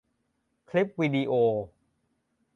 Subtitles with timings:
[0.69, 1.33] คลิปวีดิโอ